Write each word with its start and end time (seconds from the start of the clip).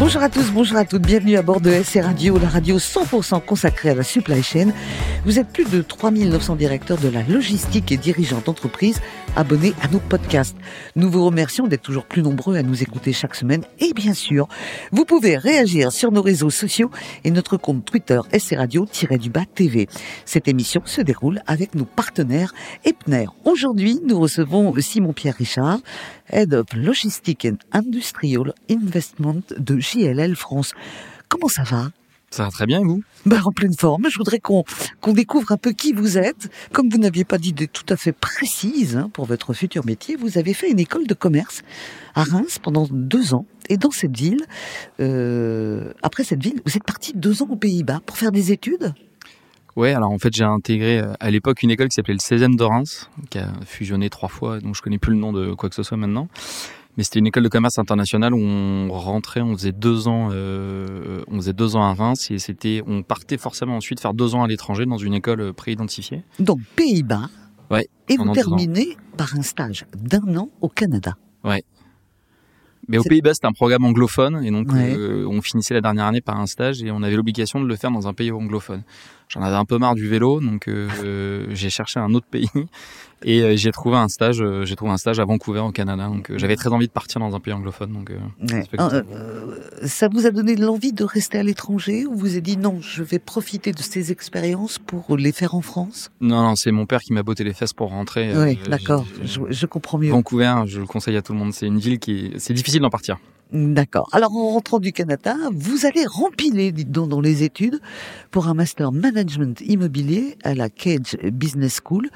Bonjour 0.00 0.22
à 0.22 0.30
tous, 0.30 0.50
bonjour 0.50 0.78
à 0.78 0.86
toutes, 0.86 1.02
bienvenue 1.02 1.36
à 1.36 1.42
bord 1.42 1.60
de 1.60 1.70
SC 1.70 2.00
Radio, 2.00 2.38
la 2.38 2.48
radio 2.48 2.78
100% 2.78 3.44
consacrée 3.44 3.90
à 3.90 3.94
la 3.94 4.02
supply 4.02 4.42
chain. 4.42 4.68
Vous 5.26 5.38
êtes 5.38 5.48
plus 5.48 5.68
de 5.68 5.82
3900 5.82 6.56
directeurs 6.56 6.96
de 6.96 7.10
la 7.10 7.22
logistique 7.22 7.92
et 7.92 7.98
dirigeants 7.98 8.40
d'entreprise 8.42 8.98
abonnés 9.36 9.74
à 9.82 9.88
nos 9.88 9.98
podcasts. 9.98 10.56
Nous 10.96 11.10
vous 11.10 11.24
remercions 11.24 11.66
d'être 11.66 11.82
toujours 11.82 12.06
plus 12.06 12.22
nombreux 12.22 12.56
à 12.56 12.62
nous 12.62 12.82
écouter 12.82 13.12
chaque 13.12 13.34
semaine 13.34 13.62
et 13.78 13.92
bien 13.92 14.14
sûr, 14.14 14.48
vous 14.90 15.04
pouvez 15.04 15.36
réagir 15.36 15.92
sur 15.92 16.10
nos 16.12 16.22
réseaux 16.22 16.48
sociaux 16.48 16.90
et 17.24 17.30
notre 17.30 17.58
compte 17.58 17.84
Twitter 17.84 18.20
SC 18.32 18.56
Radio-du-bas 18.56 19.44
TV. 19.54 19.86
Cette 20.24 20.48
émission 20.48 20.80
se 20.86 21.02
déroule 21.02 21.42
avec 21.46 21.74
nos 21.74 21.84
partenaires 21.84 22.54
Epner. 22.86 23.26
Aujourd'hui, 23.44 24.00
nous 24.06 24.18
recevons 24.18 24.74
Simon-Pierre 24.80 25.36
Richard, 25.36 25.80
Head 26.32 26.54
of 26.54 26.66
Logistic 26.74 27.44
and 27.44 27.58
Industrial 27.72 28.54
Investment 28.70 29.42
de 29.58 29.78
JLL 29.90 30.36
France. 30.36 30.72
Comment 31.28 31.48
ça 31.48 31.62
va? 31.62 31.90
Ça 32.30 32.44
va 32.44 32.50
très 32.50 32.66
bien, 32.66 32.80
vous? 32.80 33.02
Bah, 33.26 33.40
En 33.44 33.50
pleine 33.50 33.74
forme. 33.74 34.06
Je 34.08 34.16
voudrais 34.16 34.38
qu'on 34.38 34.64
qu'on 35.00 35.12
découvre 35.12 35.50
un 35.50 35.56
peu 35.56 35.72
qui 35.72 35.92
vous 35.92 36.16
êtes. 36.16 36.48
Comme 36.72 36.88
vous 36.88 36.98
n'aviez 36.98 37.24
pas 37.24 37.38
d'idée 37.38 37.66
tout 37.66 37.86
à 37.88 37.96
fait 37.96 38.12
précise 38.12 38.96
hein, 38.96 39.10
pour 39.12 39.24
votre 39.24 39.52
futur 39.52 39.84
métier, 39.84 40.14
vous 40.16 40.38
avez 40.38 40.54
fait 40.54 40.70
une 40.70 40.78
école 40.78 41.06
de 41.08 41.14
commerce 41.14 41.62
à 42.14 42.22
Reims 42.22 42.58
pendant 42.62 42.86
deux 42.90 43.34
ans. 43.34 43.46
Et 43.68 43.76
dans 43.76 43.90
cette 43.90 44.16
ville, 44.16 44.44
euh, 45.00 45.92
après 46.02 46.22
cette 46.22 46.42
ville, 46.42 46.60
vous 46.64 46.76
êtes 46.76 46.84
parti 46.84 47.12
deux 47.14 47.42
ans 47.42 47.48
aux 47.50 47.56
Pays-Bas 47.56 48.00
pour 48.06 48.16
faire 48.16 48.32
des 48.32 48.52
études? 48.52 48.94
Ouais, 49.76 49.94
alors 49.94 50.10
en 50.10 50.18
fait 50.18 50.34
j'ai 50.34 50.44
intégré 50.44 50.98
euh, 50.98 51.12
à 51.20 51.30
l'époque 51.30 51.62
une 51.62 51.70
école 51.70 51.88
qui 51.88 51.94
s'appelait 51.94 52.14
le 52.14 52.18
16e 52.18 52.56
de 52.56 52.64
Reims, 52.64 53.08
qui 53.30 53.38
a 53.38 53.52
fusionné 53.64 54.10
trois 54.10 54.28
fois, 54.28 54.60
donc 54.60 54.74
je 54.74 54.82
connais 54.82 54.98
plus 54.98 55.12
le 55.14 55.20
nom 55.20 55.32
de 55.32 55.54
quoi 55.54 55.68
que 55.68 55.76
ce 55.76 55.84
soit 55.84 55.96
maintenant. 55.96 56.28
Mais 57.00 57.04
c'était 57.04 57.20
une 57.20 57.28
école 57.28 57.44
de 57.44 57.48
commerce 57.48 57.78
internationale 57.78 58.34
où 58.34 58.38
on 58.38 58.90
rentrait, 58.92 59.40
on 59.40 59.56
faisait 59.56 59.72
deux 59.72 60.06
ans, 60.06 60.28
euh, 60.32 61.22
on 61.28 61.36
faisait 61.36 61.54
deux 61.54 61.74
ans 61.74 61.82
à 61.82 61.94
Reims 61.94 62.30
et 62.30 62.38
c'était, 62.38 62.82
on 62.86 63.02
partait 63.02 63.38
forcément 63.38 63.76
ensuite 63.76 64.00
faire 64.00 64.12
deux 64.12 64.34
ans 64.34 64.42
à 64.42 64.46
l'étranger 64.46 64.84
dans 64.84 64.98
une 64.98 65.14
école 65.14 65.54
préidentifiée. 65.54 66.24
Donc 66.40 66.60
Pays-Bas. 66.76 67.30
Ouais. 67.70 67.88
Et 68.10 68.18
vous 68.18 68.30
terminez 68.34 68.98
par 69.16 69.34
un 69.34 69.40
stage 69.40 69.86
d'un 69.96 70.36
an 70.36 70.50
au 70.60 70.68
Canada. 70.68 71.16
Ouais. 71.42 71.64
Mais 72.86 72.98
aux 72.98 73.02
Pays-Bas, 73.02 73.32
c'était 73.32 73.46
un 73.46 73.52
programme 73.52 73.86
anglophone 73.86 74.44
et 74.44 74.50
donc 74.50 74.70
euh, 74.74 75.24
on 75.26 75.40
finissait 75.40 75.72
la 75.72 75.80
dernière 75.80 76.04
année 76.04 76.20
par 76.20 76.38
un 76.38 76.46
stage 76.46 76.82
et 76.82 76.90
on 76.90 77.02
avait 77.02 77.16
l'obligation 77.16 77.62
de 77.62 77.66
le 77.66 77.76
faire 77.76 77.92
dans 77.92 78.08
un 78.08 78.12
pays 78.12 78.30
anglophone. 78.30 78.82
J'en 79.30 79.42
avais 79.42 79.56
un 79.56 79.64
peu 79.64 79.78
marre 79.78 79.94
du 79.94 80.08
vélo, 80.08 80.40
donc 80.40 80.66
euh, 80.66 81.46
j'ai 81.50 81.70
cherché 81.70 82.00
un 82.00 82.14
autre 82.14 82.26
pays 82.26 82.50
et 83.22 83.42
euh, 83.42 83.56
j'ai 83.56 83.70
trouvé 83.70 83.96
un 83.96 84.08
stage. 84.08 84.42
Euh, 84.42 84.64
j'ai 84.64 84.74
trouvé 84.74 84.90
un 84.90 84.96
stage 84.96 85.20
à 85.20 85.24
Vancouver 85.24 85.60
au 85.60 85.70
Canada. 85.70 86.08
Donc 86.08 86.32
j'avais 86.34 86.56
très 86.56 86.70
envie 86.70 86.88
de 86.88 86.92
partir 86.92 87.20
dans 87.20 87.36
un 87.36 87.38
pays 87.38 87.52
anglophone. 87.52 87.92
Donc 87.92 88.12
ça 89.84 90.08
vous 90.08 90.26
a 90.26 90.30
donné 90.32 90.56
l'envie 90.56 90.92
de 90.92 91.04
rester 91.04 91.38
à 91.38 91.44
l'étranger 91.44 92.06
ou 92.06 92.16
vous 92.16 92.32
avez 92.32 92.40
dit 92.40 92.56
non, 92.56 92.80
je 92.80 93.04
vais 93.04 93.20
profiter 93.20 93.70
de 93.70 93.82
ces 93.82 94.10
expériences 94.10 94.80
pour 94.80 95.16
les 95.16 95.30
faire 95.30 95.54
en 95.54 95.60
France? 95.60 96.10
Non, 96.20 96.42
non, 96.42 96.56
c'est 96.56 96.72
mon 96.72 96.86
père 96.86 97.00
qui 97.00 97.12
m'a 97.12 97.22
botté 97.22 97.44
les 97.44 97.54
fesses 97.54 97.72
pour 97.72 97.90
rentrer. 97.90 98.36
Oui, 98.36 98.58
d'accord, 98.68 99.06
je, 99.22 99.40
je, 99.48 99.66
comprends 99.66 99.98
mieux. 99.98 100.10
Vancouver, 100.10 100.62
je 100.66 100.80
le 100.80 100.86
conseille 100.86 101.16
à 101.16 101.22
tout 101.22 101.32
le 101.34 101.38
monde. 101.38 101.52
C'est 101.52 101.66
une 101.66 101.78
ville 101.78 102.00
qui, 102.00 102.32
c'est 102.38 102.54
difficile 102.54 102.80
d'en 102.80 102.90
partir. 102.90 103.18
D'accord. 103.52 104.08
Alors 104.12 104.36
en 104.36 104.50
rentrant 104.50 104.78
du 104.78 104.92
Canada, 104.92 105.34
vous 105.52 105.84
allez 105.84 106.06
rempiler 106.06 106.70
donc, 106.70 107.08
dans 107.08 107.20
les 107.20 107.42
études 107.42 107.80
pour 108.30 108.46
un 108.46 108.54
master 108.54 108.92
management 108.92 109.60
immobilier 109.60 110.38
à 110.44 110.54
la 110.54 110.70
Cage 110.70 111.16
Business 111.32 111.80
School 111.84 112.10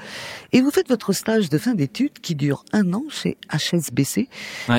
et 0.53 0.61
vous 0.61 0.71
faites 0.71 0.87
votre 0.87 1.11
stage 1.11 1.49
de 1.49 1.57
fin 1.57 1.73
d'études 1.73 2.19
qui 2.21 2.35
dure 2.35 2.63
un 2.71 2.93
an 2.93 3.03
chez 3.09 3.37
HSBC 3.51 4.29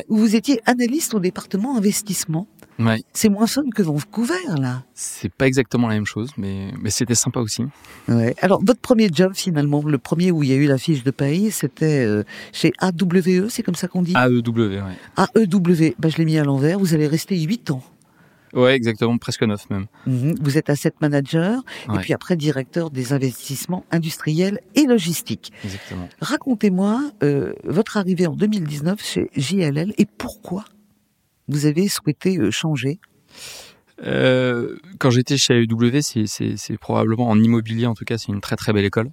où 0.08 0.16
vous 0.16 0.34
étiez 0.34 0.62
analyste 0.64 1.12
au 1.12 1.20
département 1.20 1.76
investissement. 1.76 2.46
Ouais. 2.78 3.02
C'est 3.12 3.28
moins 3.28 3.46
fun 3.46 3.64
que 3.74 3.82
Vancouver, 3.82 4.34
là. 4.58 4.82
C'est 4.94 5.32
pas 5.32 5.46
exactement 5.46 5.88
la 5.88 5.94
même 5.94 6.06
chose, 6.06 6.30
mais, 6.36 6.72
mais 6.80 6.90
c'était 6.90 7.14
sympa 7.14 7.40
aussi. 7.40 7.64
Ouais. 8.08 8.34
Alors, 8.42 8.62
votre 8.64 8.80
premier 8.80 9.08
job, 9.12 9.32
finalement, 9.34 9.82
le 9.82 9.98
premier 9.98 10.30
où 10.30 10.42
il 10.42 10.50
y 10.50 10.52
a 10.52 10.56
eu 10.56 10.66
la 10.66 10.78
fiche 10.78 11.02
de 11.02 11.10
paye, 11.10 11.50
c'était 11.50 12.04
euh, 12.04 12.22
chez 12.52 12.72
AWE, 12.80 13.48
c'est 13.48 13.62
comme 13.62 13.74
ça 13.74 13.88
qu'on 13.88 14.02
dit? 14.02 14.14
AEW, 14.14 14.82
ouais. 14.82 15.34
AEW, 15.34 15.94
bah, 15.98 16.08
je 16.08 16.16
l'ai 16.18 16.24
mis 16.24 16.38
à 16.38 16.44
l'envers, 16.44 16.78
vous 16.78 16.94
allez 16.94 17.06
rester 17.06 17.40
8 17.40 17.70
ans. 17.70 17.82
Ouais, 18.52 18.74
exactement, 18.74 19.18
presque 19.18 19.42
9 19.42 19.68
même. 19.70 19.86
Mhm. 20.06 20.36
Vous 20.40 20.56
êtes 20.56 20.70
asset 20.70 20.92
manager 21.00 21.62
et 21.94 21.98
puis 21.98 22.14
après 22.14 22.36
directeur 22.36 22.90
des 22.90 23.12
investissements 23.12 23.84
industriels 23.90 24.60
et 24.74 24.86
logistiques. 24.86 25.52
Exactement. 25.62 26.08
Racontez-moi 26.20 27.02
euh, 27.22 27.52
votre 27.64 27.98
arrivée 27.98 28.26
en 28.26 28.34
2019 28.34 29.02
chez 29.04 29.30
JLL 29.36 29.92
et 29.98 30.06
pourquoi? 30.06 30.64
Vous 31.48 31.66
avez 31.66 31.88
souhaité 31.88 32.38
euh, 32.38 32.50
changer? 32.50 32.98
Euh, 34.02 34.76
quand 34.98 35.10
j'étais 35.10 35.36
chez 35.36 35.62
AEW, 35.62 36.00
c'est 36.00 36.78
probablement 36.78 37.28
en 37.28 37.38
immobilier 37.38 37.86
en 37.86 37.94
tout 37.94 38.04
cas, 38.04 38.18
c'est 38.18 38.28
une 38.28 38.40
très 38.40 38.56
très 38.56 38.72
belle 38.72 38.84
école. 38.84 39.10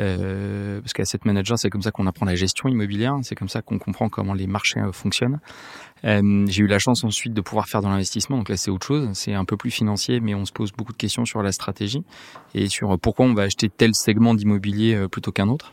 Euh, 0.00 0.80
parce 0.80 0.92
qu'asset 0.92 1.18
manager, 1.24 1.58
c'est 1.58 1.70
comme 1.70 1.82
ça 1.82 1.90
qu'on 1.90 2.06
apprend 2.06 2.24
la 2.24 2.36
gestion 2.36 2.68
immobilière, 2.68 3.16
c'est 3.22 3.34
comme 3.34 3.48
ça 3.48 3.62
qu'on 3.62 3.78
comprend 3.78 4.08
comment 4.08 4.32
les 4.32 4.46
marchés 4.46 4.80
fonctionnent. 4.92 5.40
J'ai 6.04 6.62
eu 6.62 6.68
la 6.68 6.78
chance 6.78 7.02
ensuite 7.02 7.34
de 7.34 7.40
pouvoir 7.40 7.68
faire 7.68 7.82
dans 7.82 7.88
l'investissement, 7.90 8.38
donc 8.38 8.48
là 8.48 8.56
c'est 8.56 8.70
autre 8.70 8.86
chose, 8.86 9.08
c'est 9.14 9.34
un 9.34 9.44
peu 9.44 9.56
plus 9.56 9.72
financier, 9.72 10.20
mais 10.20 10.36
on 10.36 10.44
se 10.44 10.52
pose 10.52 10.70
beaucoup 10.70 10.92
de 10.92 10.96
questions 10.96 11.24
sur 11.24 11.42
la 11.42 11.50
stratégie 11.50 12.04
et 12.54 12.68
sur 12.68 12.96
pourquoi 13.00 13.26
on 13.26 13.34
va 13.34 13.42
acheter 13.42 13.68
tel 13.68 13.92
segment 13.92 14.34
d'immobilier 14.34 15.06
plutôt 15.10 15.32
qu'un 15.32 15.48
autre. 15.48 15.72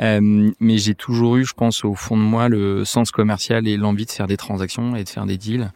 Euh, 0.00 0.50
mais 0.60 0.78
j'ai 0.78 0.94
toujours 0.94 1.36
eu, 1.36 1.44
je 1.44 1.54
pense, 1.54 1.84
au 1.84 1.94
fond 1.94 2.16
de 2.16 2.22
moi, 2.22 2.48
le 2.48 2.84
sens 2.84 3.10
commercial 3.10 3.66
et 3.68 3.76
l'envie 3.76 4.06
de 4.06 4.10
faire 4.10 4.26
des 4.26 4.36
transactions 4.36 4.96
et 4.96 5.04
de 5.04 5.08
faire 5.08 5.26
des 5.26 5.38
deals. 5.38 5.70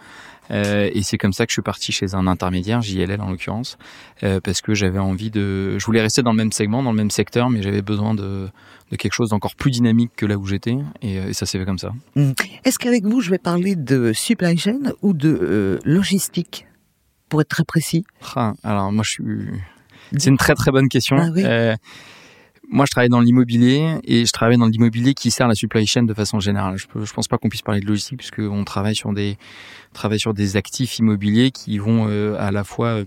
Euh, 0.51 0.91
et 0.93 1.03
c'est 1.03 1.19
comme 1.19 1.33
ça 1.33 1.45
que 1.45 1.51
je 1.51 1.55
suis 1.55 1.63
parti 1.63 1.93
chez 1.93 2.15
un 2.15 2.27
intermédiaire, 2.27 2.83
JLL 2.83 3.21
en 3.21 3.31
l'occurrence, 3.31 3.79
euh, 4.23 4.41
parce 4.41 4.61
que 4.61 4.75
j'avais 4.75 4.99
envie 4.99 5.31
de, 5.31 5.79
je 5.79 5.85
voulais 5.85 6.01
rester 6.01 6.23
dans 6.23 6.31
le 6.31 6.37
même 6.37 6.53
segment, 6.53 6.83
dans 6.83 6.93
le 6.93 6.97
même 6.97 7.11
secteur, 7.11 7.51
mais 7.51 7.63
j'avais 7.63 7.83
besoin 7.83 8.15
de, 8.15 8.49
de 8.91 8.97
quelque 8.97 9.13
chose 9.13 9.31
d'encore 9.31 9.57
plus 9.57 9.71
dynamique 9.71 10.13
que 10.17 10.27
là 10.27 10.37
où 10.37 10.47
j'étais, 10.47 10.77
et, 11.03 11.17
et, 11.17 11.33
ça 11.33 11.47
s'est 11.47 11.59
fait 11.59 11.65
comme 11.65 11.79
ça. 11.79 11.93
Mmh. 12.15 12.33
Est-ce 12.65 12.79
qu'avec 12.79 13.05
vous, 13.05 13.21
je 13.21 13.31
vais 13.31 13.39
parler 13.39 13.75
de 13.75 14.13
supply 14.13 14.57
chain 14.57 14.79
ou 15.03 15.13
de 15.13 15.37
euh, 15.43 15.79
logistique, 15.85 16.67
pour 17.29 17.41
être 17.41 17.49
très 17.49 17.65
précis? 17.65 18.05
Ah, 18.37 18.55
Alors 18.63 18.93
moi, 18.93 19.03
je 19.05 19.11
suis, 19.11 19.25
c'est 20.17 20.31
une 20.31 20.39
très 20.39 20.55
très 20.55 20.71
bonne 20.71 20.89
question. 20.89 21.17
Ah, 21.19 21.31
oui. 21.35 21.43
Moi, 22.69 22.85
je 22.85 22.91
travaille 22.91 23.09
dans 23.09 23.21
l'immobilier 23.21 23.99
et 24.05 24.27
je 24.27 24.33
travaille 24.33 24.59
dans 24.59 24.67
l'immobilier 24.67 25.15
qui 25.15 25.31
sert 25.31 25.47
la 25.47 25.55
supply 25.55 25.87
chain 25.87 26.03
de 26.03 26.15
façon 26.15 26.41
générale. 26.41 26.77
Je, 26.77 26.87
ne 26.99 27.07
pense 27.07 27.29
pas 27.29 27.39
qu'on 27.39 27.49
puisse 27.49 27.63
parler 27.63 27.81
de 27.81 27.87
logistique 27.87 28.19
puisque 28.19 28.41
on 28.41 28.65
travaille 28.65 28.97
sur 28.97 29.13
des 29.15 30.57
actifs 30.57 30.99
immobiliers 30.99 31.51
qui 31.53 31.79
vont 31.79 32.09
euh, 32.09 32.37
à 32.39 32.51
la 32.51 32.65
fois 32.65 33.05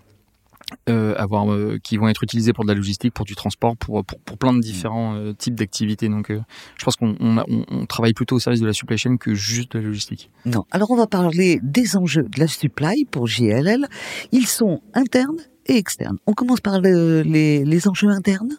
euh, 0.87 1.15
avoir 1.17 1.51
euh, 1.51 1.77
qui 1.83 1.97
vont 1.97 2.07
être 2.07 2.23
utilisés 2.23 2.53
pour 2.53 2.63
de 2.63 2.69
la 2.69 2.75
logistique, 2.75 3.13
pour 3.13 3.25
du 3.25 3.35
transport, 3.35 3.75
pour 3.75 4.03
plein 4.37 4.53
de 4.53 4.59
différents 4.59 5.33
types 5.37 5.55
d'activités. 5.55 6.07
Donc, 6.07 6.31
je 6.31 6.85
pense 6.85 6.95
qu'on 6.95 7.17
on, 7.19 7.65
on, 7.69 7.85
travaille 7.85 8.13
plutôt 8.13 8.37
au 8.37 8.39
service 8.39 8.61
de 8.61 8.67
la 8.67 8.73
supply 8.73 8.97
chain 8.97 9.17
que 9.17 9.33
juste 9.33 9.73
de 9.73 9.79
la 9.79 9.85
logistique. 9.85 10.31
Non. 10.45 10.65
Alors, 10.71 10.89
on 10.91 10.95
va 10.95 11.07
parler 11.07 11.59
des 11.63 11.97
enjeux 11.97 12.23
de 12.23 12.39
la 12.39 12.47
supply 12.47 13.05
pour 13.11 13.27
JLL. 13.27 13.87
Ils 14.31 14.47
sont 14.47 14.81
internes 14.93 15.41
et 15.65 15.75
externes. 15.75 16.17
On 16.27 16.33
commence 16.33 16.61
par 16.61 16.79
le, 16.79 17.23
les, 17.23 17.65
les 17.65 17.87
enjeux 17.89 18.09
internes? 18.09 18.57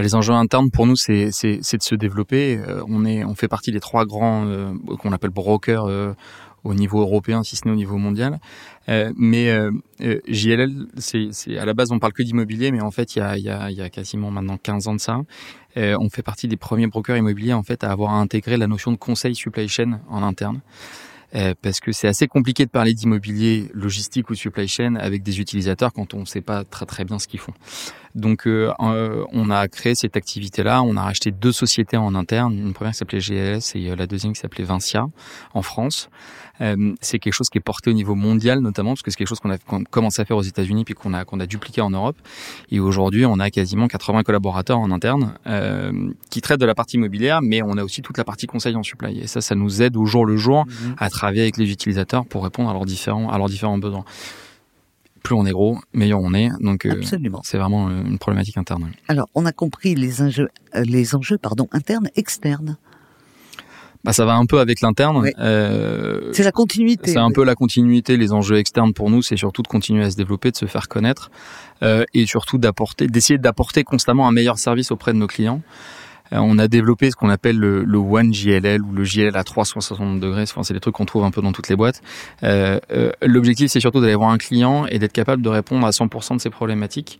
Les 0.00 0.14
enjeux 0.14 0.32
internes 0.32 0.70
pour 0.70 0.86
nous, 0.86 0.96
c'est 0.96 1.26
de 1.26 1.82
se 1.82 1.94
développer. 1.94 2.60
on 2.88 3.04
est, 3.04 3.24
on 3.24 3.34
fait 3.34 3.48
partie 3.48 3.72
des 3.72 3.80
trois 3.80 4.04
grands 4.04 4.46
euh, 4.46 4.72
qu'on 4.98 5.12
appelle 5.12 5.30
brokers 5.30 5.86
euh, 5.86 6.14
au 6.64 6.74
niveau 6.74 7.00
européen, 7.00 7.42
si 7.42 7.56
ce 7.56 7.66
n'est 7.66 7.72
au 7.72 7.76
niveau 7.76 7.96
mondial. 7.96 8.38
Euh, 8.88 9.12
mais 9.16 9.50
euh, 9.50 9.70
JLL, 10.28 10.86
c'est 10.98 11.58
à 11.58 11.64
la 11.64 11.74
base, 11.74 11.90
on 11.92 11.98
parle 11.98 12.12
que 12.12 12.22
d'immobilier, 12.22 12.70
mais 12.70 12.80
en 12.80 12.90
fait, 12.90 13.16
il 13.16 13.20
y 13.20 13.22
a, 13.22 13.36
y, 13.38 13.48
a, 13.48 13.70
y 13.70 13.80
a 13.80 13.90
quasiment 13.90 14.30
maintenant 14.30 14.56
15 14.56 14.88
ans 14.88 14.94
de 14.94 15.00
ça. 15.00 15.20
on 15.76 16.08
fait 16.10 16.22
partie 16.22 16.48
des 16.48 16.56
premiers 16.56 16.86
brokers 16.86 17.16
immobiliers 17.16 17.52
en 17.52 17.62
fait 17.62 17.84
à 17.84 17.90
avoir 17.90 18.12
intégré 18.12 18.56
la 18.56 18.66
notion 18.66 18.92
de 18.92 18.96
conseil 18.96 19.34
supply 19.34 19.68
chain 19.68 20.00
en 20.08 20.22
interne. 20.22 20.60
Euh, 21.34 21.54
parce 21.60 21.80
que 21.80 21.92
c'est 21.92 22.08
assez 22.08 22.26
compliqué 22.26 22.64
de 22.64 22.70
parler 22.70 22.94
d'immobilier 22.94 23.70
logistique 23.74 24.30
ou 24.30 24.34
supply 24.34 24.66
chain 24.66 24.94
avec 24.94 25.22
des 25.22 25.40
utilisateurs 25.40 25.92
quand 25.92 26.14
on 26.14 26.20
ne 26.20 26.24
sait 26.24 26.40
pas 26.40 26.64
très 26.64 26.86
très 26.86 27.04
bien 27.04 27.18
ce 27.18 27.28
qu'ils 27.28 27.40
font. 27.40 27.52
Donc 28.14 28.46
euh, 28.46 28.72
euh, 28.80 29.24
on 29.32 29.50
a 29.50 29.68
créé 29.68 29.94
cette 29.94 30.16
activité-là, 30.16 30.82
on 30.82 30.96
a 30.96 31.02
racheté 31.02 31.30
deux 31.30 31.52
sociétés 31.52 31.96
en 31.96 32.14
interne, 32.14 32.58
une 32.58 32.72
première 32.72 32.92
qui 32.92 32.98
s'appelait 32.98 33.20
GLS 33.20 33.74
et 33.74 33.94
la 33.94 34.06
deuxième 34.06 34.32
qui 34.32 34.40
s'appelait 34.40 34.64
Vincia 34.64 35.06
en 35.54 35.62
France. 35.62 36.08
c'est 37.00 37.18
quelque 37.20 37.32
chose 37.32 37.50
qui 37.50 37.58
est 37.58 37.62
porté 37.62 37.90
au 37.90 37.92
niveau 37.92 38.14
mondial 38.16 38.58
notamment 38.60 38.90
parce 38.90 39.02
que 39.02 39.10
c'est 39.10 39.16
quelque 39.16 39.28
chose 39.28 39.40
qu'on 39.40 39.52
a 39.52 39.58
commencé 39.90 40.20
à 40.20 40.24
faire 40.24 40.36
aux 40.36 40.42
États-Unis 40.42 40.84
puis 40.84 40.94
qu'on 40.94 41.14
a 41.14 41.24
qu'on 41.24 41.40
a 41.40 41.46
dupliqué 41.46 41.80
en 41.80 41.90
Europe. 41.90 42.16
Et 42.70 42.80
aujourd'hui, 42.80 43.24
on 43.26 43.38
a 43.38 43.50
quasiment 43.50 43.86
80 43.86 44.22
collaborateurs 44.24 44.78
en 44.78 44.90
interne 44.90 45.34
qui 46.30 46.40
traitent 46.40 46.60
de 46.60 46.66
la 46.66 46.74
partie 46.74 46.96
immobilière, 46.96 47.42
mais 47.42 47.62
on 47.62 47.76
a 47.78 47.84
aussi 47.84 48.02
toute 48.02 48.18
la 48.18 48.24
partie 48.24 48.46
conseil 48.46 48.74
en 48.76 48.82
supply. 48.82 49.20
Et 49.20 49.26
ça, 49.26 49.40
ça 49.40 49.54
nous 49.54 49.82
aide 49.82 49.96
au 49.96 50.06
jour 50.06 50.26
le 50.26 50.36
jour 50.36 50.66
mmh. 50.66 50.70
à 50.98 51.10
travailler 51.10 51.42
avec 51.42 51.56
les 51.56 51.70
utilisateurs 51.70 52.26
pour 52.26 52.42
répondre 52.42 52.70
à 52.70 52.72
leurs 52.72 52.86
différents, 52.86 53.30
à 53.30 53.38
leurs 53.38 53.48
différents 53.48 53.78
besoins. 53.78 54.04
Plus 55.22 55.34
on 55.34 55.46
est 55.46 55.52
gros, 55.52 55.78
meilleur 55.92 56.20
on 56.20 56.34
est. 56.34 56.50
Donc 56.60 56.86
euh, 56.86 57.00
c'est 57.42 57.58
vraiment 57.58 57.88
euh, 57.88 58.02
une 58.04 58.18
problématique 58.18 58.56
interne. 58.56 58.90
Alors, 59.08 59.28
on 59.34 59.46
a 59.46 59.52
compris 59.52 59.94
les 59.94 60.22
enjeux, 60.22 60.48
euh, 60.74 60.82
les 60.84 61.14
enjeux 61.14 61.38
pardon, 61.38 61.68
internes, 61.72 62.08
externes. 62.16 62.76
Bah, 64.04 64.12
ça 64.12 64.24
va 64.24 64.34
un 64.34 64.46
peu 64.46 64.60
avec 64.60 64.80
l'interne. 64.80 65.28
Euh, 65.38 66.30
C'est 66.32 66.44
la 66.44 66.52
continuité. 66.52 67.10
C'est 67.10 67.18
un 67.18 67.32
peu 67.32 67.44
la 67.44 67.54
continuité. 67.54 68.16
Les 68.16 68.32
enjeux 68.32 68.56
externes 68.56 68.94
pour 68.94 69.10
nous, 69.10 69.22
c'est 69.22 69.36
surtout 69.36 69.62
de 69.62 69.68
continuer 69.68 70.04
à 70.04 70.10
se 70.10 70.16
développer, 70.16 70.50
de 70.50 70.56
se 70.56 70.66
faire 70.66 70.88
connaître 70.88 71.30
euh, 71.82 72.04
et 72.14 72.24
surtout 72.24 72.58
d'apporter, 72.58 73.08
d'essayer 73.08 73.38
d'apporter 73.38 73.82
constamment 73.82 74.28
un 74.28 74.32
meilleur 74.32 74.58
service 74.58 74.92
auprès 74.92 75.12
de 75.12 75.18
nos 75.18 75.26
clients. 75.26 75.62
Euh, 76.32 76.38
on 76.40 76.58
a 76.58 76.68
développé 76.68 77.10
ce 77.10 77.16
qu'on 77.16 77.28
appelle 77.30 77.58
le, 77.58 77.84
le 77.84 77.98
One 77.98 78.32
JLL 78.34 78.82
ou 78.82 78.92
le 78.92 79.04
JLL 79.04 79.36
à 79.36 79.44
360 79.44 80.20
degrés. 80.20 80.42
Enfin, 80.42 80.62
c'est 80.62 80.74
des 80.74 80.80
trucs 80.80 80.94
qu'on 80.94 81.04
trouve 81.06 81.24
un 81.24 81.30
peu 81.30 81.42
dans 81.42 81.52
toutes 81.52 81.68
les 81.68 81.76
boîtes. 81.76 82.00
Euh, 82.42 82.78
euh, 82.90 83.10
L'objectif, 83.22 83.70
c'est 83.70 83.80
surtout 83.80 84.00
d'aller 84.00 84.14
voir 84.14 84.30
un 84.30 84.38
client 84.38 84.86
et 84.86 84.98
d'être 84.98 85.12
capable 85.12 85.42
de 85.42 85.48
répondre 85.48 85.86
à 85.86 85.90
100% 85.90 86.36
de 86.36 86.40
ses 86.40 86.50
problématiques 86.50 87.18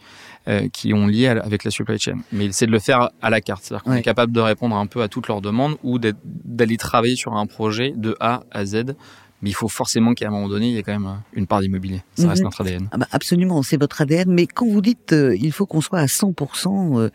euh, 0.49 0.69
qui 0.73 0.95
ont 0.95 1.07
lié 1.07 1.29
à 1.29 1.33
avec 1.41 1.65
la 1.65 1.71
supply 1.71 1.99
chain. 1.99 2.19
Mais 2.33 2.51
c'est 2.53 2.67
de 2.67 2.73
le 2.73 2.79
faire 2.79 3.11
à 3.23 3.31
la 3.31 3.41
carte. 3.41 3.65
C'est-à-dire 3.65 3.85
qu'on 3.85 3.93
Ouais. 3.93 4.01
est 4.01 4.03
capable 4.03 4.33
de 4.33 4.41
répondre 4.41 4.77
un 4.77 4.87
peu 4.87 5.03
à 5.03 5.09
toutes 5.09 5.29
leurs 5.29 5.41
demandes 5.41 5.77
ou 5.83 5.99
d'aller 5.99 6.77
travailler 6.77 7.17
sur 7.17 7.35
un 7.35 7.47
projet 7.47 7.93
de 7.97 8.17
A 8.21 8.43
à 8.51 8.65
Z. 8.65 8.95
Mais 9.43 9.51
il 9.51 9.55
faut 9.55 9.69
forcément 9.69 10.15
qu'à 10.15 10.27
un 10.27 10.31
moment 10.31 10.49
donné, 10.49 10.69
il 10.69 10.75
y 10.75 10.79
ait 10.79 10.83
quand 10.83 10.93
même 10.93 11.07
euh, 11.07 11.15
une 11.33 11.47
part 11.47 11.61
d'immobilier. 11.61 12.03
Ça 12.17 12.29
reste 12.29 12.41
Mhm. 12.41 12.45
notre 12.47 12.61
ADN. 12.63 12.89
Ah 12.91 12.99
bah, 12.99 13.07
absolument, 13.13 13.63
c'est 13.63 13.77
votre 13.81 14.01
ADN. 14.01 14.31
Mais 14.33 14.47
quand 14.47 14.67
vous 14.67 14.81
dites 14.81 15.13
euh, 15.13 15.37
il 15.41 15.53
faut 15.53 15.65
qu'on 15.67 15.81
soit 15.81 16.01
à 16.01 16.07
100% 16.07 16.99
euh, 16.99 17.11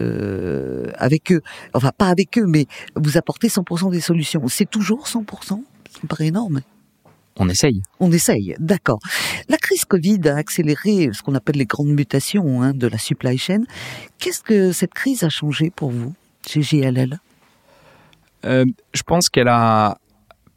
euh, 0.00 0.90
avec 0.96 1.30
eux, 1.32 1.42
enfin 1.74 1.92
pas 1.96 2.08
avec 2.08 2.38
eux, 2.38 2.46
mais 2.46 2.66
vous 2.96 3.16
apportez 3.16 3.48
100% 3.48 3.90
des 3.90 4.00
solutions, 4.00 4.46
c'est 4.48 4.68
toujours 4.68 5.06
100% 5.06 5.46
Ça 5.48 5.58
me 6.02 6.08
paraît 6.08 6.26
énorme. 6.28 6.60
On 7.36 7.48
essaye. 7.48 7.82
On 8.00 8.10
essaye, 8.12 8.54
d'accord. 8.58 8.98
La 9.48 9.56
crise 9.56 9.84
Covid 9.84 10.20
a 10.28 10.36
accéléré 10.36 11.10
ce 11.12 11.22
qu'on 11.22 11.34
appelle 11.36 11.56
les 11.56 11.64
grandes 11.66 11.88
mutations 11.94 12.60
hein, 12.62 12.72
de 12.74 12.86
la 12.86 12.98
supply 12.98 13.38
chain. 13.38 13.62
Qu'est-ce 14.18 14.42
que 14.42 14.72
cette 14.72 14.92
crise 14.92 15.22
a 15.24 15.28
changé 15.30 15.70
pour 15.70 15.90
vous 15.90 16.12
chez 16.46 16.60
JLL 16.62 17.18
Euh, 18.44 18.64
je 18.92 19.02
pense 19.02 19.28
qu'elle 19.28 19.48
a 19.48 19.96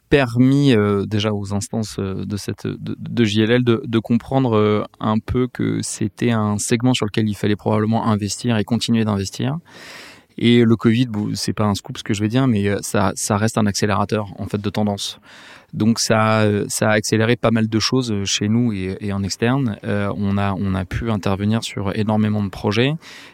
permis 0.08 0.74
euh, 0.74 1.06
déjà 1.06 1.32
aux 1.32 1.54
instances 1.54 1.96
euh, 1.98 2.24
de 2.24 2.36
cette 2.36 2.66
de, 2.66 2.96
de 2.98 3.24
JLL 3.24 3.64
de, 3.64 3.98
comprendre 3.98 4.56
euh, 4.56 4.84
un 5.00 5.18
peu 5.18 5.48
que 5.48 5.80
c'était 5.82 6.30
un 6.30 6.58
segment 6.58 6.94
sur 6.94 7.06
lequel 7.06 7.28
il 7.28 7.34
fallait 7.34 7.56
probablement 7.56 8.06
investir 8.06 8.56
et 8.56 8.64
continuer 8.64 9.04
d'investir. 9.04 9.56
Et 10.36 10.64
le 10.64 10.76
Covid, 10.76 11.06
c'est 11.34 11.52
pas 11.52 11.64
un 11.64 11.74
scoop 11.74 11.96
ce 11.96 12.02
que 12.02 12.12
je 12.12 12.20
vais 12.20 12.28
dire, 12.28 12.48
mais 12.48 12.68
ça, 12.82 13.12
ça 13.14 13.36
reste 13.36 13.56
un 13.56 13.66
accélérateur 13.66 14.26
en 14.38 14.46
fait 14.46 14.60
de 14.60 14.68
tendance. 14.68 15.20
Donc 15.74 15.98
ça, 15.98 16.46
ça 16.68 16.88
a 16.88 16.92
accéléré 16.92 17.34
pas 17.36 17.50
mal 17.50 17.68
de 17.68 17.78
choses 17.80 18.12
euh, 18.12 18.24
chez 18.24 18.48
nous 18.48 18.72
et, 18.72 18.96
et 19.00 19.12
en 19.12 19.24
externe. 19.24 19.76
Euh, 19.84 20.12
on 20.16 20.38
a, 20.38 20.54
on 20.54 20.74
a 20.74 20.84
pu 20.84 21.10
intervenir 21.10 21.64
sur 21.64 21.94
énormément 21.98 22.44
de 22.44 22.48
projets. 22.48 22.92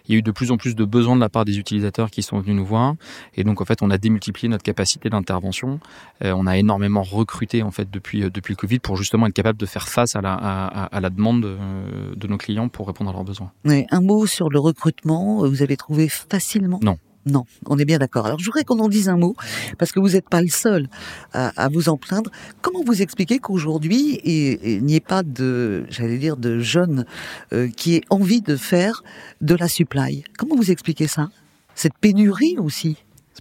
Il 0.09 0.13
y 0.13 0.15
a 0.17 0.19
eu 0.19 0.23
de 0.23 0.31
plus 0.31 0.51
en 0.51 0.57
plus 0.57 0.75
de 0.75 0.85
besoins 0.87 1.17
de 1.17 1.21
la 1.21 1.29
part 1.29 1.45
des 1.45 1.59
utilisateurs 1.59 2.11
qui 2.11 2.23
sont 2.23 2.39
venus 2.41 2.57
nous 2.57 2.65
voir. 2.65 2.95
Et 3.37 3.45
donc 3.45 3.61
en 3.61 3.67
fait, 3.67 3.83
on 3.83 3.91
a 3.91 3.99
démultiplié 3.99 4.49
notre 4.49 4.63
capacité 4.65 5.11
d'intervention. 5.11 5.81
Euh, 6.25 6.33
on 6.35 6.47
a 6.47 6.57
énormément 6.57 7.03
recruté 7.03 7.63
en 7.63 7.71
fait 7.71 7.91
depuis 7.91 8.21
depuis 8.31 8.55
le 8.55 8.57
Covid 8.57 8.79
pour 8.79 8.97
justement 8.97 9.27
être 9.27 9.35
capable 9.35 9.59
de 9.59 9.67
faire 9.67 9.87
face 9.89 10.17
à 10.17 10.23
la 10.23 10.33
à, 10.33 10.85
à 10.85 11.01
la 11.01 11.11
demande 11.11 11.43
de 11.43 12.27
nos 12.27 12.39
clients 12.39 12.69
pour 12.69 12.87
répondre 12.87 13.11
à 13.11 13.13
leurs 13.13 13.25
besoins. 13.25 13.53
Ouais, 13.67 13.87
Un 13.91 14.01
mot 14.01 14.27
sur 14.27 14.49
le 14.49 14.59
recrutement, 14.59 15.47
vous 15.47 15.63
avez 15.63 15.77
trouvé 15.77 16.09
facilement 16.09 16.81
Non. 16.83 16.97
Non, 17.27 17.45
on 17.67 17.79
est 17.79 17.85
bien 17.85 17.99
d'accord. 17.99 18.27
Alors 18.27 18.39
je 18.39 18.47
voudrais 18.47 18.65
qu'on 18.65 18.79
en 18.79 18.89
dise 18.89 19.09
un 19.09 19.19
mot, 19.19 19.37
parce 19.79 19.93
que 19.93 20.01
vous 20.01 20.11
n'êtes 20.11 20.29
pas 20.29 20.41
le 20.41 20.49
seul 20.49 20.89
à, 21.33 21.69
vous 21.69 21.89
en 21.89 21.97
plaindre. 21.97 22.31
Comment 22.63 22.83
vous 22.83 23.03
expliquez 23.03 23.39
qu'aujourd'hui, 23.39 24.21
il 24.25 24.83
n'y 24.85 24.95
ait 24.95 25.01
pas 25.01 25.23
de, 25.23 25.85
j'allais 25.91 26.19
dire, 26.19 26.37
de 26.37 26.61
jeunes 26.61 27.05
euh, 27.53 27.69
qui 27.69 27.97
aient 27.97 28.05
envie 28.09 28.41
de 28.41 28.57
faire 28.57 29.03
de 29.43 29.55
la 29.55 29.69
supply? 29.69 30.25
Comment 30.39 30.57
vous 30.57 30.71
expliquez 30.71 31.09
ça? 31.09 31.29
Cette 31.75 31.97
pénurie 31.99 32.57
aussi? 32.59 32.97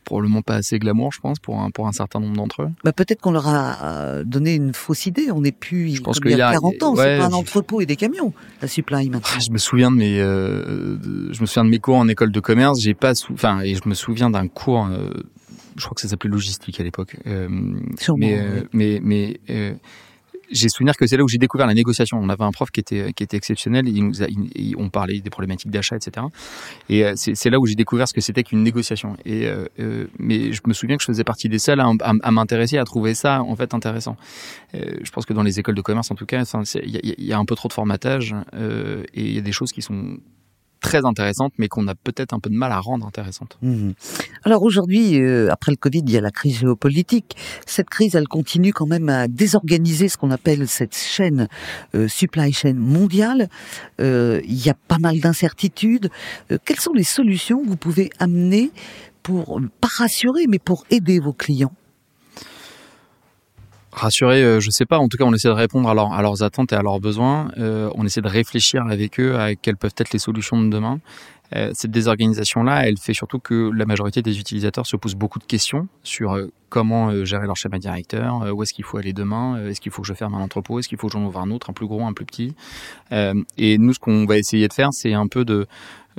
Probablement 0.10 0.42
pas 0.42 0.56
assez 0.56 0.80
glamour, 0.80 1.12
je 1.14 1.20
pense, 1.20 1.40
pour 1.40 1.60
un 1.62 1.70
pour 1.70 1.88
un 1.88 1.92
certain 1.92 2.20
nombre 2.20 2.36
d'entre 2.36 2.64
eux. 2.64 2.70
bah, 2.84 2.92
Peut-être 2.94 3.22
qu'on 3.22 3.32
leur 3.32 3.48
a 3.48 3.78
euh, 3.84 4.24
donné 4.24 4.56
une 4.56 4.74
fausse 4.74 5.06
idée. 5.06 5.32
On 5.32 5.42
n'est 5.42 5.52
plus 5.52 5.96
Je 5.96 6.02
pense 6.02 6.20
il 6.26 6.32
y 6.32 6.42
a 6.42 6.50
a- 6.50 6.54
40 6.54 6.82
ans. 6.84 6.96
ouais, 6.96 7.04
c'est 7.04 7.18
pas 7.20 7.26
un 7.28 7.34
entrepôt 7.34 7.80
et 7.82 7.86
des 7.86 7.96
camions, 7.96 8.34
la 8.62 8.68
supply 8.68 9.10
maintenant. 9.10 9.30
Ah, 9.36 9.40
Je 9.40 9.52
me 9.52 9.58
souviens 9.60 9.92
de 9.92 9.98
mes, 9.98 10.20
euh, 10.20 10.98
de- 10.98 11.32
je 11.32 11.42
me 11.42 11.46
souviens 11.46 11.66
de 11.66 11.70
mes 11.70 11.80
cours 11.80 11.96
en 11.98 12.08
école 12.08 12.32
de 12.32 12.40
commerce. 12.40 12.80
J'ai 12.82 12.94
pas, 12.96 13.14
enfin, 13.32 13.62
et 13.62 13.76
je 13.76 13.82
me 13.88 13.94
souviens 13.94 14.30
d'un 14.30 14.48
cours. 14.48 14.88
euh, 14.88 15.10
je 15.78 15.86
crois 15.86 15.96
que 15.96 16.02
ça 16.02 16.08
s'appelait 16.10 16.30
logistique 16.32 16.80
à 16.80 16.84
l'époque. 16.84 17.16
Euh, 17.28 17.48
Sûrement, 17.98 18.26
mais, 18.28 18.42
oui. 18.74 19.00
mais, 19.04 19.40
mais, 19.48 19.80
j'ai 20.52 20.70
souvenir 20.70 20.96
que 20.98 21.06
c'est 21.08 21.18
là 21.18 21.24
où 21.24 21.28
j'ai 21.28 21.38
découvert 21.38 21.68
la 21.68 21.74
négociation. 21.74 22.18
On 22.22 22.30
avait 22.30 22.44
un 22.44 22.52
prof 22.52 22.72
qui 22.72 22.80
était 22.80 23.14
qui 23.14 23.24
était 23.24 23.38
exceptionnel. 23.38 23.88
Il 23.88 24.06
nous 24.06 24.24
a, 24.24 24.28
il- 24.30 24.76
on 24.78 24.90
parlait 24.90 25.20
des 25.20 25.30
problématiques 25.30 25.72
d'achat, 25.72 25.96
etc. 25.96 26.26
Et 26.90 27.06
euh, 27.06 27.14
c'est 27.16 27.50
là 27.50 27.60
où 27.60 27.66
j'ai 27.66 27.76
découvert 27.76 28.08
ce 28.08 28.14
que 28.14 28.22
c'était 28.22 28.44
qu'une 28.44 28.64
négociation. 28.64 29.16
Et 29.26 29.48
euh, 29.48 29.66
euh, 29.80 30.08
mais 30.18 30.52
je 30.54 30.62
me 30.68 30.74
souviens 30.74 30.98
que 30.98 31.04
je 31.04 31.08
faisais 31.08 31.24
partie 31.24 31.50
des 31.50 31.60
seuls 31.60 31.80
à, 31.80 32.32
m'intéresser, 32.32 32.78
à 32.78 32.84
trouver 32.86 33.14
ça 33.14 33.44
en 33.44 33.56
fait 33.56 33.74
intéressant. 33.74 34.18
Euh, 34.76 34.98
je 35.04 35.12
pense 35.12 35.26
que 35.26 35.34
dans 35.34 35.44
les 35.44 35.60
écoles 35.60 35.76
de 35.76 35.82
commerce, 35.82 36.12
en 36.12 36.16
tout 36.16 36.26
cas, 36.26 36.44
il 36.84 37.00
y 37.20 37.26
y 37.30 37.34
a 37.34 37.38
un 37.38 37.46
peu 37.46 37.56
trop 37.56 37.68
de 37.68 37.74
formatage 37.74 38.36
euh, 38.54 39.04
et 39.14 39.24
il 39.24 39.34
y 39.34 39.38
a 39.38 39.42
des 39.42 39.52
choses 39.52 39.72
qui 39.72 39.82
sont 39.82 40.18
très 40.80 41.06
intéressantes, 41.06 41.54
mais 41.58 41.68
qu'on 41.68 41.88
a 41.88 41.96
peut-être 41.96 42.34
un 42.34 42.40
peu 42.40 42.50
de 42.50 42.56
mal 42.56 42.72
à 42.72 42.80
rendre 42.80 43.06
intéressantes. 43.06 43.58
Mhm. 43.62 43.94
Alors 44.44 44.64
aujourd'hui, 44.64 45.22
euh, 45.22 45.52
après 45.52 45.72
le 45.72 45.78
Covid, 45.78 46.00
il 46.00 46.12
y 46.12 46.18
a 46.18 46.22
la 46.22 46.32
crise 46.32 46.60
géopolitique. 46.60 47.36
Cette 47.66 47.90
crise, 47.90 48.16
elle 48.16 48.28
continue 48.28 48.74
quand 48.74 48.88
même 48.88 49.10
à 49.10 49.28
désorganiser 49.28 50.10
ce 50.10 50.18
qu'on 50.18 50.32
appelle 50.32 50.68
cette 50.68 50.96
chaîne 50.96 51.48
euh, 51.96 52.08
supply 52.08 52.54
chain 52.54 52.74
mondiale. 52.74 53.50
Euh, 54.00 54.42
il 54.46 54.66
y 54.66 54.70
a 54.70 54.76
pas 54.88 55.00
mal 55.00 55.20
d'incertitudes. 55.20 56.10
Euh, 56.52 56.58
quelles 56.64 56.80
sont 56.80 56.94
les 56.94 57.04
solutions 57.04 57.64
que 57.64 57.68
vous 57.68 57.78
pouvez 57.78 58.10
amener 58.20 58.72
pour 59.24 59.60
pas 59.82 59.90
rassurer, 59.90 60.48
mais 60.48 60.60
pour 60.60 60.86
aider 60.90 61.20
vos 61.20 61.34
clients? 61.34 61.74
Rassurer, 63.92 64.44
euh, 64.44 64.60
je 64.60 64.70
sais 64.70 64.86
pas. 64.86 65.00
En 65.00 65.08
tout 65.08 65.18
cas, 65.18 65.24
on 65.24 65.34
essaie 65.34 65.48
de 65.48 65.54
répondre 65.54 65.90
à, 65.90 66.16
à 66.16 66.22
leurs 66.22 66.44
attentes 66.44 66.72
et 66.72 66.76
à 66.76 66.82
leurs 66.82 67.00
besoins. 67.00 67.52
Euh, 67.58 67.90
on 67.96 68.06
essaie 68.06 68.22
de 68.22 68.28
réfléchir 68.28 68.84
avec 68.88 69.20
eux 69.20 69.36
à 69.38 69.56
quelles 69.56 69.78
peuvent 69.78 69.96
être 69.98 70.14
les 70.14 70.20
solutions 70.20 70.62
de 70.62 70.70
demain. 70.70 71.00
Euh, 71.56 71.72
cette 71.74 71.90
désorganisation-là, 71.90 72.88
elle 72.88 72.98
fait 72.98 73.16
surtout 73.16 73.40
que 73.40 73.72
la 73.74 73.86
majorité 73.86 74.22
des 74.22 74.40
utilisateurs 74.40 74.86
se 74.86 74.96
posent 74.96 75.16
beaucoup 75.16 75.40
de 75.40 75.46
questions 75.46 75.88
sur 76.04 76.38
comment 76.70 77.26
gérer 77.26 77.48
leur 77.48 77.58
schéma 77.58 77.80
directeur, 77.80 78.56
où 78.56 78.62
est-ce 78.62 78.76
qu'il 78.76 78.86
faut 78.86 78.98
aller 78.98 79.14
demain, 79.14 79.66
est-ce 79.66 79.82
qu'il 79.82 79.92
faut 79.92 80.04
que 80.04 80.08
je 80.08 80.14
ferme 80.14 80.36
un 80.36 80.42
entrepôt, 80.42 80.78
est-ce 80.78 80.88
qu'il 80.88 81.00
faut 81.00 81.08
que 81.08 81.14
j'en 81.14 81.26
ouvre 81.26 81.40
un 81.40 81.50
autre, 81.50 81.72
un 81.72 81.74
plus 81.74 81.88
gros, 81.88 82.06
un 82.06 82.14
plus 82.14 82.26
petit. 82.26 82.54
Et 83.58 83.80
nous, 83.80 83.94
ce 83.94 83.98
qu'on 83.98 84.28
va 84.28 84.38
essayer 84.38 84.68
de 84.68 84.74
faire, 84.74 84.90
c'est 84.92 85.14
un 85.14 85.26
peu 85.26 85.44
de 85.44 85.66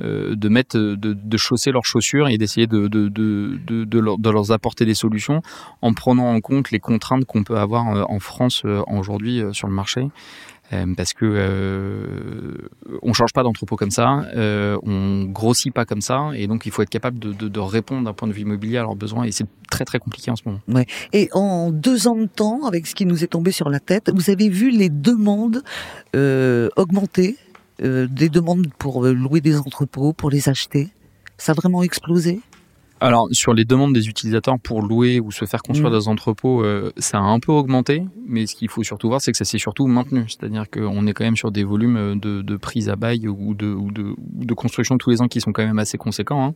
de 0.01 0.49
mettre, 0.49 0.77
de, 0.77 1.13
de 1.13 1.37
chausser 1.37 1.71
leurs 1.71 1.85
chaussures 1.85 2.27
et 2.27 2.37
d'essayer 2.37 2.67
de, 2.67 2.87
de, 2.87 3.07
de, 3.09 3.99
leur, 3.99 4.17
de 4.17 4.29
leur 4.29 4.51
apporter 4.51 4.85
des 4.85 4.93
solutions 4.93 5.41
en 5.81 5.93
prenant 5.93 6.33
en 6.33 6.39
compte 6.39 6.71
les 6.71 6.79
contraintes 6.79 7.25
qu'on 7.25 7.43
peut 7.43 7.57
avoir 7.57 7.95
euh, 7.95 8.03
en 8.07 8.19
France 8.19 8.63
euh, 8.65 8.81
aujourd'hui 8.87 9.41
euh, 9.41 9.53
sur 9.53 9.67
le 9.67 9.73
marché. 9.73 10.09
Euh, 10.73 10.85
parce 10.95 11.13
que 11.13 11.25
euh, 11.25 12.69
on 13.01 13.11
change 13.11 13.33
pas 13.33 13.43
d'entrepôt 13.43 13.75
comme 13.75 13.91
ça, 13.91 14.23
euh, 14.35 14.77
on 14.83 15.25
grossit 15.25 15.73
pas 15.73 15.83
comme 15.83 15.99
ça, 15.99 16.29
et 16.33 16.47
donc 16.47 16.65
il 16.65 16.71
faut 16.71 16.81
être 16.81 16.89
capable 16.89 17.19
de, 17.19 17.59
répondre 17.59 18.05
d'un 18.05 18.13
point 18.13 18.27
de 18.27 18.33
vue 18.33 18.43
immobilier 18.43 18.77
à 18.77 18.83
leurs 18.83 18.95
besoins, 18.95 19.25
et 19.25 19.31
c'est 19.31 19.45
très 19.69 19.83
très 19.83 19.99
compliqué 19.99 20.31
en 20.31 20.37
ce 20.37 20.43
moment. 20.45 20.59
Et 21.11 21.29
en 21.33 21.71
deux 21.71 22.07
ans 22.07 22.15
de 22.15 22.25
temps, 22.25 22.65
avec 22.67 22.87
ce 22.87 22.95
qui 22.95 23.05
nous 23.05 23.21
est 23.23 23.27
tombé 23.27 23.51
sur 23.51 23.69
la 23.69 23.81
tête, 23.81 24.09
vous 24.13 24.29
avez 24.29 24.47
vu 24.47 24.69
les 24.69 24.89
demandes 24.89 25.61
euh, 26.15 26.69
augmenter, 26.77 27.35
euh, 27.81 28.07
des 28.09 28.29
demandes 28.29 28.67
pour 28.77 29.05
euh, 29.05 29.13
louer 29.13 29.41
des 29.41 29.57
entrepôts, 29.57 30.13
pour 30.13 30.29
les 30.29 30.49
acheter. 30.49 30.89
Ça 31.37 31.53
a 31.53 31.55
vraiment 31.55 31.81
explosé 31.83 32.39
Alors 32.99 33.27
sur 33.31 33.53
les 33.53 33.65
demandes 33.65 33.93
des 33.93 34.07
utilisateurs 34.09 34.59
pour 34.59 34.83
louer 34.83 35.19
ou 35.19 35.31
se 35.31 35.45
faire 35.45 35.63
construire 35.63 35.89
Mm. 35.91 35.97
des 35.99 36.07
entrepôts, 36.07 36.63
euh, 36.63 36.91
ça 36.97 37.17
a 37.17 37.21
un 37.21 37.39
peu 37.39 37.51
augmenté, 37.51 38.03
mais 38.27 38.45
ce 38.45 38.55
qu'il 38.55 38.69
faut 38.69 38.83
surtout 38.83 39.07
voir, 39.07 39.21
c'est 39.21 39.31
que 39.31 39.37
ça 39.37 39.45
s'est 39.45 39.57
surtout 39.57 39.87
maintenu, 39.87 40.25
c'est-à-dire 40.27 40.69
qu'on 40.69 41.07
est 41.07 41.13
quand 41.13 41.23
même 41.23 41.35
sur 41.35 41.51
des 41.51 41.63
volumes 41.63 42.19
de, 42.19 42.43
de 42.43 42.55
prise 42.57 42.89
à 42.89 42.95
bail 42.95 43.27
ou 43.27 43.55
de, 43.55 43.67
ou, 43.67 43.91
de, 43.91 44.03
ou 44.03 44.45
de 44.45 44.53
construction 44.53 44.97
tous 44.99 45.09
les 45.09 45.21
ans 45.21 45.27
qui 45.27 45.41
sont 45.41 45.51
quand 45.51 45.65
même 45.65 45.79
assez 45.79 45.97
conséquents. 45.97 46.45
hein. 46.45 46.53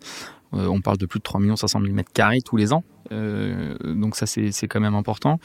Euh, 0.53 0.67
on 0.67 0.79
parle 0.81 0.97
de 0.97 1.05
plus 1.05 1.19
de 1.19 1.23
3 1.23 1.41
500 1.55 1.81
000 1.81 1.93
mètres 1.93 2.11
carrés 2.13 2.41
tous 2.41 2.55
les 2.55 2.71
ans. 2.71 2.83
Euh, 3.11 3.75
donc 3.83 4.15
ça, 4.15 4.25
c'est 4.25 4.67
quand 4.67 4.79
même 4.79 4.95
important. 4.95 5.39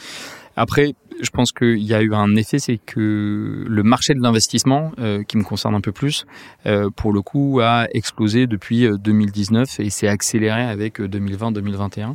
Après, 0.56 0.94
je 1.22 1.30
pense 1.30 1.52
qu'il 1.52 1.82
y 1.82 1.94
a 1.94 2.02
eu 2.02 2.14
un 2.14 2.34
effet, 2.36 2.58
c'est 2.58 2.78
que 2.78 3.64
le 3.66 3.82
marché 3.82 4.14
de 4.14 4.20
l'investissement, 4.22 4.92
euh, 4.98 5.22
qui 5.22 5.36
me 5.36 5.42
concerne 5.42 5.74
un 5.74 5.80
peu 5.80 5.92
plus, 5.92 6.24
euh, 6.66 6.88
pour 6.90 7.12
le 7.12 7.22
coup, 7.22 7.60
a 7.60 7.86
explosé 7.92 8.46
depuis 8.46 8.86
euh, 8.86 8.96
2019 8.96 9.80
et 9.80 9.90
s'est 9.90 10.08
accéléré 10.08 10.62
avec 10.62 11.00
euh, 11.00 11.08
2020-2021. 11.08 12.14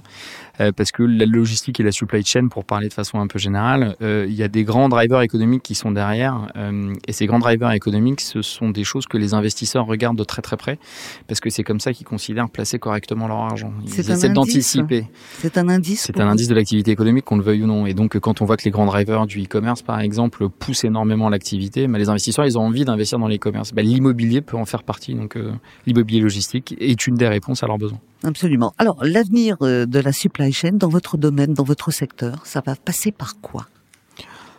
Euh, 0.62 0.72
parce 0.72 0.92
que 0.92 1.04
la 1.04 1.26
logistique 1.26 1.80
et 1.80 1.84
la 1.84 1.92
supply 1.92 2.24
chain, 2.24 2.48
pour 2.48 2.64
parler 2.64 2.88
de 2.88 2.94
façon 2.94 3.20
un 3.20 3.28
peu 3.28 3.38
générale, 3.40 3.96
euh, 4.02 4.26
il 4.28 4.36
y 4.36 4.44
a 4.44 4.48
des 4.48 4.64
grands 4.64 4.88
drivers 4.88 5.22
économiques 5.22 5.64
qui 5.64 5.76
sont 5.76 5.92
derrière. 5.92 6.48
euh, 6.56 6.94
et 7.08 7.12
ces 7.12 7.26
grands 7.26 7.40
drivers 7.40 7.72
économiques, 7.72 8.22
ce 8.22 8.42
sont 8.42 8.70
des 8.70 8.84
choses 8.84 9.06
que 9.06 9.18
les 9.18 9.34
investisseurs 9.34 9.86
regardent 9.86 10.18
de 10.18 10.24
très 10.24 10.42
très 10.42 10.56
près, 10.56 10.80
parce 11.28 11.40
que 11.42 11.50
c'est 11.50 11.64
comme 11.64 11.80
ça 11.80 11.92
qu'ils 11.94 12.06
considèrent 12.06 12.50
placer 12.50 12.80
correctement 12.80 13.28
leur 13.28 13.38
argent. 13.38 13.74
Ils 13.86 14.00
essaient 14.00 14.30
d'anticiper. 14.30 15.08
C'est 15.40 15.58
un 15.58 15.68
indice 15.68 16.04
C'est 16.04 16.20
un 16.20 16.28
indice 16.28 16.48
de 16.48 16.56
l'activité 16.56 16.92
économique, 16.92 17.26
qu'on 17.26 17.38
le 17.38 17.44
veuille 17.44 17.64
ou 17.64 17.68
non. 17.68 17.86
Et 17.86 17.94
donc, 17.94 18.18
quand 18.26 18.42
on 18.42 18.46
voit 18.46 18.58
que 18.58 18.64
les 18.64 18.72
grands 18.72 18.88
drivers 18.88 19.28
du 19.28 19.44
e-commerce, 19.44 19.84
par 19.84 20.00
exemple, 20.00 20.50
poussent 20.50 20.84
énormément 20.84 21.30
l'activité, 21.30 21.86
les 21.86 22.10
investisseurs, 22.10 22.44
ils 22.44 22.58
ont 22.58 22.64
envie 22.64 22.84
d'investir 22.84 23.20
dans 23.20 23.28
l'e-commerce. 23.28 23.72
Ben, 23.72 23.86
l'immobilier 23.86 24.42
peut 24.42 24.58
en 24.58 24.66
faire 24.66 24.82
partie. 24.82 25.14
Donc, 25.14 25.38
euh, 25.38 25.54
l'immobilier 25.86 26.22
logistique 26.22 26.76
est 26.80 27.06
une 27.06 27.18
des 27.18 27.28
réponses 27.28 27.62
à 27.62 27.68
leurs 27.68 27.78
besoins. 27.78 28.00
Absolument. 28.24 28.74
Alors, 28.80 28.98
l'avenir 29.06 29.58
euh, 29.62 29.86
de 29.86 30.00
la 30.00 30.12
supply 30.12 30.52
chain 30.52 30.72
dans 30.72 30.90
votre 30.90 31.18
domaine, 31.18 31.54
dans 31.54 31.64
votre 31.64 31.92
secteur, 31.92 32.48
ça 32.48 32.64
va 32.66 32.76
passer 32.76 33.12
par 33.12 33.40
quoi? 33.42 33.68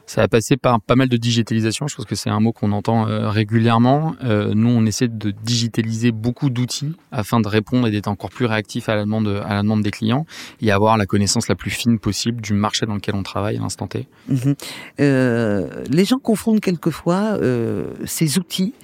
Ça 0.06 0.20
va 0.20 0.28
passer 0.28 0.56
par 0.56 0.80
pas 0.80 0.94
mal 0.94 1.08
de 1.08 1.16
digitalisation. 1.16 1.88
Je 1.88 1.96
pense 1.96 2.04
que 2.04 2.14
c'est 2.14 2.30
un 2.30 2.40
mot 2.40 2.52
qu'on 2.52 2.72
entend 2.72 3.08
euh, 3.08 3.28
régulièrement. 3.28 4.14
Euh, 4.22 4.54
nous, 4.54 4.70
on 4.70 4.86
essaie 4.86 5.08
de 5.08 5.32
digitaliser 5.32 6.12
beaucoup 6.12 6.48
d'outils 6.48 6.94
afin 7.10 7.40
de 7.40 7.48
répondre 7.48 7.88
et 7.88 7.90
d'être 7.90 8.06
encore 8.06 8.30
plus 8.30 8.46
réactif 8.46 8.88
à 8.88 8.94
la 8.94 9.02
demande, 9.02 9.42
à 9.44 9.54
la 9.54 9.62
demande 9.62 9.82
des 9.82 9.90
clients 9.90 10.25
et 10.60 10.70
avoir 10.70 10.96
la 10.96 11.06
connaissance 11.06 11.48
la 11.48 11.56
plus 11.56 11.70
fine 11.70 11.98
possible 11.98 12.40
du 12.40 12.54
marché 12.54 12.86
dans 12.86 12.94
lequel 12.94 13.16
on 13.16 13.25
travaille 13.25 13.56
à 13.56 13.60
l'instant 13.60 13.88
T. 13.88 14.06
Mhm. 14.28 14.54
Euh, 15.00 15.84
les 15.90 16.04
gens 16.04 16.18
confondent 16.18 16.60
quelquefois 16.60 17.38
ces 18.04 18.38
outils 18.38 18.75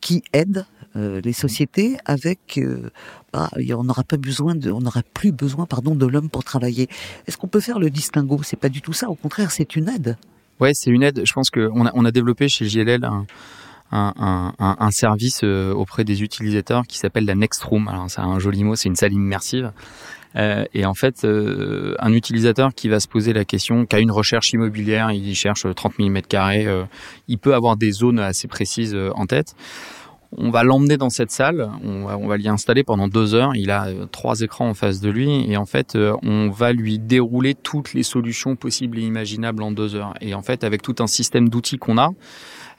qui 0.00 0.22
aident 0.32 0.64
les 0.94 1.32
sociétés 1.32 1.96
avec 2.04 2.60
bah, 3.32 3.50
on 3.56 3.84
n'aura 3.84 4.04
pas 4.04 4.16
besoin 4.16 4.54
de, 4.54 4.70
on 4.70 4.80
n'aura 4.80 5.02
plus 5.14 5.32
besoin 5.32 5.66
pardon 5.66 5.94
de 5.94 6.06
l'homme 6.06 6.30
pour 6.30 6.44
travailler. 6.44 6.88
Est-ce 7.26 7.36
qu'on 7.36 7.48
peut 7.48 7.60
faire 7.60 7.78
le 7.78 7.90
distinguo? 7.90 8.40
C'est 8.42 8.56
pas 8.56 8.68
du 8.68 8.80
tout 8.80 8.92
ça. 8.92 9.08
Au 9.08 9.14
contraire, 9.14 9.50
c'est 9.50 9.76
une 9.76 9.88
aide. 9.88 10.16
Ouais, 10.60 10.72
c'est 10.74 10.90
une 10.90 11.02
aide. 11.02 11.22
Je 11.24 11.32
pense 11.32 11.50
qu'on 11.50 11.86
a, 11.86 11.90
on 11.94 12.04
a 12.04 12.10
développé 12.10 12.48
chez 12.48 12.66
JLL 12.68 13.04
un, 13.04 13.26
un, 13.92 14.52
un, 14.58 14.76
un, 14.78 14.90
service 14.90 15.40
euh, 15.44 15.72
auprès 15.72 16.04
des 16.04 16.22
utilisateurs 16.22 16.86
qui 16.86 16.98
s'appelle 16.98 17.24
la 17.24 17.34
Next 17.34 17.62
Room. 17.62 17.88
Alors, 17.88 18.10
c'est 18.10 18.20
un 18.20 18.38
joli 18.38 18.64
mot, 18.64 18.76
c'est 18.76 18.88
une 18.88 18.96
salle 18.96 19.12
immersive. 19.12 19.72
Euh, 20.36 20.64
et 20.74 20.84
en 20.84 20.94
fait, 20.94 21.24
euh, 21.24 21.94
un 21.98 22.12
utilisateur 22.12 22.74
qui 22.74 22.88
va 22.88 23.00
se 23.00 23.08
poser 23.08 23.32
la 23.32 23.44
question, 23.44 23.86
qui 23.86 23.96
a 23.96 24.00
une 24.00 24.10
recherche 24.10 24.52
immobilière, 24.52 25.10
il 25.10 25.34
cherche 25.34 25.66
30 25.74 25.94
000 25.96 26.10
mètres 26.10 26.28
carrés, 26.28 26.66
il 27.28 27.38
peut 27.38 27.54
avoir 27.54 27.76
des 27.76 27.92
zones 27.92 28.18
assez 28.18 28.46
précises 28.46 28.96
en 29.14 29.26
tête. 29.26 29.54
On 30.36 30.50
va 30.50 30.62
l'emmener 30.62 30.98
dans 30.98 31.08
cette 31.08 31.30
salle, 31.30 31.70
on 31.82 32.04
va, 32.04 32.36
l'y 32.36 32.48
installer 32.48 32.84
pendant 32.84 33.08
deux 33.08 33.34
heures. 33.34 33.52
Il 33.54 33.70
a 33.70 33.86
euh, 33.86 34.04
trois 34.04 34.40
écrans 34.40 34.68
en 34.68 34.74
face 34.74 35.00
de 35.00 35.08
lui 35.08 35.50
et 35.50 35.56
en 35.56 35.64
fait, 35.64 35.96
euh, 35.96 36.14
on 36.22 36.50
va 36.50 36.72
lui 36.72 36.98
dérouler 36.98 37.54
toutes 37.54 37.94
les 37.94 38.02
solutions 38.02 38.54
possibles 38.54 38.98
et 38.98 39.02
imaginables 39.02 39.62
en 39.62 39.70
deux 39.72 39.94
heures. 39.94 40.12
Et 40.20 40.34
en 40.34 40.42
fait, 40.42 40.64
avec 40.64 40.82
tout 40.82 40.96
un 40.98 41.06
système 41.06 41.48
d'outils 41.48 41.78
qu'on 41.78 41.96
a, 41.96 42.10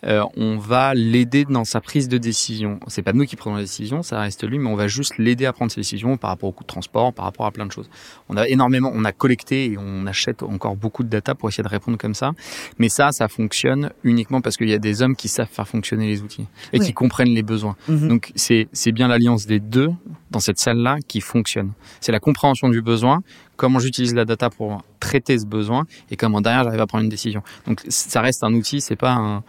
euh, 0.05 0.23
on 0.37 0.57
va 0.57 0.93
l'aider 0.93 1.45
dans 1.45 1.65
sa 1.65 1.81
prise 1.81 2.07
de 2.07 2.17
décision. 2.17 2.79
C'est 2.87 3.01
pas 3.01 3.13
nous 3.13 3.25
qui 3.25 3.35
prenons 3.35 3.55
la 3.55 3.61
décision, 3.61 4.01
ça 4.03 4.19
reste 4.19 4.47
lui, 4.47 4.59
mais 4.59 4.69
on 4.69 4.75
va 4.75 4.87
juste 4.87 5.17
l'aider 5.17 5.45
à 5.45 5.53
prendre 5.53 5.71
ses 5.71 5.81
décisions 5.81 6.17
par 6.17 6.29
rapport 6.29 6.49
au 6.49 6.51
coût 6.51 6.63
de 6.63 6.67
transport, 6.67 7.13
par 7.13 7.25
rapport 7.25 7.45
à 7.45 7.51
plein 7.51 7.65
de 7.65 7.71
choses. 7.71 7.89
On 8.29 8.37
a 8.37 8.47
énormément, 8.47 8.91
on 8.93 9.03
a 9.05 9.11
collecté 9.11 9.71
et 9.71 9.77
on 9.77 10.05
achète 10.05 10.43
encore 10.43 10.75
beaucoup 10.75 11.03
de 11.03 11.09
data 11.09 11.35
pour 11.35 11.49
essayer 11.49 11.63
de 11.63 11.69
répondre 11.69 11.97
comme 11.97 12.13
ça. 12.15 12.31
Mais 12.77 12.89
ça, 12.89 13.11
ça 13.11 13.27
fonctionne 13.27 13.91
uniquement 14.03 14.41
parce 14.41 14.57
qu'il 14.57 14.69
y 14.69 14.73
a 14.73 14.79
des 14.79 15.01
hommes 15.01 15.15
qui 15.15 15.27
savent 15.27 15.49
faire 15.51 15.67
fonctionner 15.67 16.07
les 16.07 16.21
outils 16.21 16.47
et 16.73 16.79
qui 16.79 16.93
comprennent 16.93 17.33
les 17.33 17.43
besoins. 17.43 17.75
Mhm. 17.87 18.07
Donc 18.07 18.31
c'est 18.35 18.67
c'est 18.71 18.91
bien 18.91 19.07
l'alliance 19.07 19.45
des 19.45 19.59
deux 19.59 19.89
dans 20.31 20.39
cette 20.39 20.59
salle-là 20.59 20.97
qui 21.07 21.21
fonctionne. 21.21 21.71
C'est 22.01 22.11
la 22.11 22.19
compréhension 22.19 22.69
du 22.69 22.81
besoin, 22.81 23.21
comment 23.59 23.79
j'utilise 23.79 24.15
la 24.15 24.23
data 24.23 24.49
pour 24.49 24.83
traiter 25.01 25.37
ce 25.37 25.45
besoin 25.45 25.85
et 26.09 26.15
comment 26.15 26.39
derrière 26.39 26.63
j'arrive 26.63 26.79
à 26.79 26.87
prendre 26.87 27.03
une 27.03 27.09
décision. 27.09 27.43
Donc 27.67 27.81
ça 27.89 28.21
reste 28.21 28.41
un 28.43 28.53
outil, 28.53 28.79
c'est 28.79 28.95
pas 28.95 29.11
un 29.11 29.43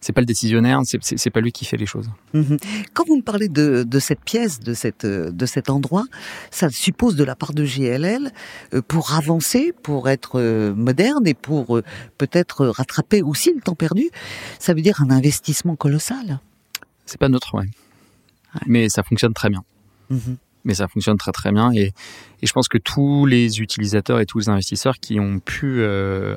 c'est 0.00 0.12
pas 0.12 0.20
le 0.20 0.26
décisionnaire, 0.26 0.80
c'est 0.84 1.30
pas 1.30 1.40
lui 1.40 1.52
qui 1.52 1.64
fait 1.64 1.76
les 1.76 1.86
choses. 1.86 2.10
Mhm. 2.34 2.56
Quand 2.92 3.06
vous 3.06 3.18
me 3.18 3.22
parlez 3.22 3.48
de, 3.48 3.98
cette 4.00 4.20
pièce, 4.24 4.58
de, 4.58 4.74
cette, 4.74 5.06
de 5.06 5.46
cet 5.46 5.70
endroit, 5.70 6.06
ça 6.50 6.68
suppose 6.70 7.14
de 7.14 7.22
la 7.22 7.36
part 7.36 7.54
de 7.54 7.64
GLL, 7.64 8.32
euh, 8.74 8.82
pour 8.82 9.12
avancer, 9.12 9.72
pour 9.84 10.08
être 10.08 10.40
euh, 10.40 10.74
moderne 10.74 11.24
et 11.28 11.34
pour 11.34 11.76
euh, 11.76 11.84
peut-être 12.18 12.66
rattraper 12.66 13.22
aussi 13.22 13.54
le 13.54 13.60
temps 13.60 13.76
perdu, 13.76 14.10
ça 14.58 14.74
veut 14.74 14.82
dire 14.82 15.00
un 15.02 15.10
investissement 15.10 15.76
colossal. 15.76 16.40
C'est 17.06 17.20
pas 17.20 17.28
notre, 17.28 17.54
ouais. 17.54 17.70
Mais 18.66 18.88
ça 18.88 19.04
fonctionne 19.04 19.34
très 19.34 19.50
bien. 19.50 19.62
Mhm. 20.10 20.36
Mais 20.64 20.74
ça 20.74 20.88
fonctionne 20.88 21.16
très 21.16 21.32
très 21.32 21.52
bien 21.52 21.72
et, 21.72 21.92
et, 22.42 22.46
je 22.46 22.52
pense 22.52 22.68
que 22.68 22.78
tous 22.78 23.26
les 23.26 23.60
utilisateurs 23.60 24.20
et 24.20 24.26
tous 24.26 24.38
les 24.38 24.48
investisseurs 24.48 24.98
qui 24.98 25.18
ont 25.20 25.38
pu 25.38 25.84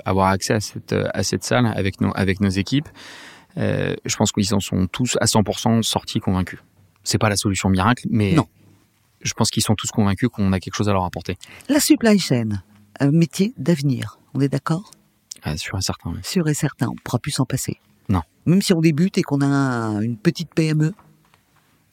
avoir 0.05 0.27
accès 0.27 0.53
à 0.53 0.59
cette, 0.59 0.93
à 0.93 1.23
cette 1.23 1.43
salle 1.43 1.65
avec 1.75 2.01
nos, 2.01 2.11
avec 2.15 2.41
nos 2.41 2.49
équipes 2.49 2.89
euh, 3.57 3.95
je 4.05 4.15
pense 4.15 4.31
qu'ils 4.31 4.53
en 4.53 4.59
sont 4.59 4.87
tous 4.87 5.17
à 5.21 5.25
100% 5.25 5.81
sortis 5.83 6.19
convaincus. 6.19 6.59
C'est 7.03 7.17
pas 7.17 7.29
la 7.29 7.37
solution 7.37 7.69
miracle, 7.69 8.07
mais 8.09 8.33
non. 8.33 8.47
je 9.21 9.33
pense 9.33 9.49
qu'ils 9.49 9.63
sont 9.63 9.75
tous 9.75 9.91
convaincus 9.91 10.29
qu'on 10.29 10.51
a 10.53 10.59
quelque 10.59 10.75
chose 10.75 10.89
à 10.89 10.93
leur 10.93 11.05
apporter. 11.05 11.37
La 11.69 11.79
supply 11.79 12.19
chain, 12.19 12.49
un 12.99 13.11
métier 13.11 13.53
d'avenir, 13.57 14.19
on 14.33 14.41
est 14.41 14.49
d'accord? 14.49 14.91
Ah, 15.43 15.55
Sûr 15.57 15.77
et 15.77 15.81
certain. 15.81 16.11
Oui. 16.11 16.19
Sûr 16.23 16.47
et 16.47 16.53
certain, 16.53 16.87
on 16.87 16.93
ne 16.93 16.99
pourra 17.03 17.19
plus 17.19 17.31
s'en 17.31 17.45
passer. 17.45 17.79
Non. 18.09 18.21
Même 18.45 18.61
si 18.61 18.73
on 18.73 18.81
débute 18.81 19.17
et 19.17 19.21
qu'on 19.21 19.41
a 19.41 20.01
une 20.01 20.17
petite 20.17 20.53
PME 20.53 20.93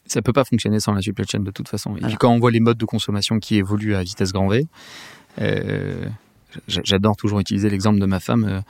ça 0.07 0.23
peut 0.23 0.33
pas 0.33 0.45
fonctionner 0.45 0.81
sans 0.81 0.93
la 0.93 1.01
supply 1.01 1.27
chain 1.27 1.41
de 1.41 1.51
toute 1.51 1.69
façon. 1.69 1.97
Et 1.97 2.17
quand 2.19 2.31
on 2.31 2.39
voit 2.39 2.51
les 2.51 2.61
modes 2.61 2.79
de 2.79 2.85
consommation 2.85 3.39
qui 3.39 3.57
évoluent 3.57 3.95
à 3.95 4.03
vitesse 4.03 4.33
grand 4.33 4.49
V, 4.49 4.67
euh, 5.41 6.05
j'adore 6.67 7.17
toujours 7.17 7.41
utiliser 7.41 7.71
l'exemple 7.71 7.99
de 7.99 8.07
ma 8.07 8.21
femme. 8.21 8.45
Euh, 8.45 8.61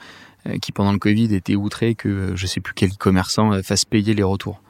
euh, 0.45 0.57
qui 0.57 0.73
pendant 0.73 0.91
le 0.91 0.99
Covid 0.99 1.33
était 1.33 1.55
outré 1.55 1.95
que 1.95 2.35
je 2.35 2.47
sais 2.47 2.59
plus 2.59 2.73
quel 2.73 2.97
commerçant 2.97 3.63
fasse 3.63 3.85
payer 3.85 4.13
les 4.13 4.23
retours. 4.23 4.61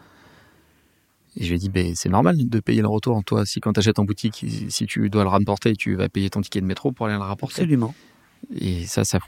Et 1.36 1.44
je 1.44 1.50
lui 1.50 1.56
ai 1.56 1.58
dit, 1.58 1.70
ben, 1.70 1.94
c'est 1.96 2.10
normal 2.10 2.48
de 2.48 2.60
payer 2.60 2.82
le 2.82 2.88
retour. 2.88 3.24
Toi, 3.24 3.44
si 3.44 3.60
quand 3.60 3.74
tu 3.74 3.80
achètes 3.80 3.98
en 3.98 4.06
boutique, 4.06 4.46
si 4.70 4.86
tu 4.86 5.10
dois 5.10 5.24
le 5.24 5.30
rapporter, 5.30 5.76
tu 5.76 5.96
vas 5.96 6.10
payer 6.10 6.30
ton 6.30 6.42
ticket 6.42 6.62
de 6.62 6.68
métro 6.68 6.92
pour 6.92 7.08
aller 7.08 7.16
le 7.16 7.24
rapporter. 7.24 7.64
Absolument. 7.64 7.96
Et 8.60 8.86
ça, 8.86 9.04
ça 9.04 9.20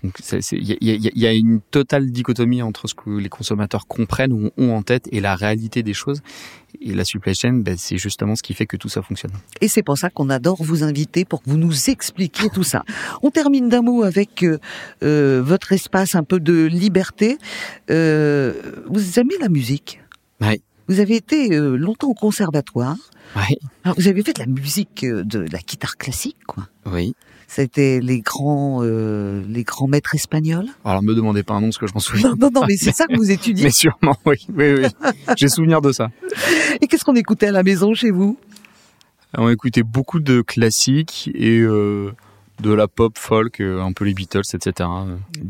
il 0.51 0.77
y, 0.81 1.27
a, 1.27 1.33
une 1.33 1.61
totale 1.71 2.11
dichotomie 2.11 2.61
entre 2.61 2.87
ce 2.87 2.93
que 2.93 3.09
les 3.09 3.29
consommateurs 3.29 3.87
comprennent 3.87 4.33
ou 4.33 4.51
ont 4.57 4.75
en 4.75 4.83
tête 4.83 5.07
et 5.11 5.19
la 5.19 5.35
réalité 5.35 5.83
des 5.83 5.93
choses. 5.93 6.21
Et 6.81 6.93
la 6.93 7.05
supply 7.05 7.33
chain, 7.33 7.53
ben, 7.53 7.75
c'est 7.77 7.97
justement 7.97 8.35
ce 8.35 8.43
qui 8.43 8.53
fait 8.53 8.65
que 8.65 8.77
tout 8.77 8.89
ça 8.89 9.01
fonctionne. 9.01 9.31
Et 9.61 9.67
c'est 9.67 9.83
pour 9.83 9.97
ça 9.97 10.09
qu'on 10.09 10.29
adore 10.29 10.61
vous 10.61 10.83
inviter 10.83 11.25
pour 11.25 11.41
que 11.41 11.49
vous 11.49 11.57
nous 11.57 11.89
expliquiez 11.89 12.49
tout 12.49 12.63
ça. 12.63 12.83
On 13.23 13.31
termine 13.31 13.69
d'un 13.69 13.81
mot 13.81 14.03
avec 14.03 14.43
euh, 14.43 14.59
euh, 15.03 15.41
votre 15.43 15.71
espace 15.71 16.15
un 16.15 16.23
peu 16.23 16.39
de 16.39 16.65
liberté. 16.65 17.37
Euh, 17.89 18.53
vous 18.87 19.19
aimez 19.19 19.35
la 19.39 19.49
musique? 19.49 20.01
Oui. 20.41 20.61
Vous 20.87 20.99
avez 20.99 21.15
été 21.15 21.49
longtemps 21.49 22.09
au 22.09 22.13
conservatoire. 22.13 22.95
Oui. 23.35 23.57
Alors 23.83 23.95
vous 23.97 24.07
avez 24.07 24.23
fait 24.23 24.33
de 24.33 24.39
la 24.39 24.45
musique, 24.45 25.05
de 25.05 25.39
la 25.51 25.59
guitare 25.59 25.97
classique, 25.97 26.37
quoi. 26.45 26.67
Oui. 26.85 27.15
C'était 27.47 27.99
les 28.01 28.21
grands, 28.21 28.79
euh, 28.81 29.43
les 29.47 29.63
grands 29.63 29.87
maîtres 29.87 30.15
espagnols. 30.15 30.67
Alors, 30.83 31.03
me 31.03 31.13
demandez 31.13 31.43
pas 31.43 31.53
un 31.53 31.61
nom, 31.61 31.67
parce 31.67 31.77
que 31.77 31.87
je 31.87 31.93
m'en 31.93 31.99
souviens. 31.99 32.29
Non, 32.31 32.35
non, 32.35 32.61
non, 32.61 32.67
mais 32.67 32.75
c'est 32.75 32.91
ça 32.91 33.05
que 33.05 33.15
vous 33.15 33.31
étudiez. 33.31 33.63
mais 33.65 33.71
sûrement, 33.71 34.17
oui, 34.25 34.35
oui, 34.55 34.73
oui. 34.73 34.87
J'ai 35.37 35.47
souvenir 35.47 35.81
de 35.81 35.91
ça. 35.91 36.09
Et 36.81 36.87
qu'est-ce 36.87 37.05
qu'on 37.05 37.15
écoutait 37.15 37.47
à 37.47 37.51
la 37.51 37.63
maison 37.63 37.93
chez 37.93 38.11
vous? 38.11 38.37
On 39.37 39.49
écoutait 39.49 39.83
beaucoup 39.83 40.19
de 40.19 40.41
classiques 40.41 41.29
et 41.35 41.59
euh, 41.59 42.13
de 42.61 42.73
la 42.73 42.87
pop 42.87 43.17
folk, 43.17 43.59
euh, 43.59 43.81
un 43.81 43.91
peu 43.91 44.05
les 44.05 44.13
Beatles, 44.13 44.41
etc. 44.53 44.89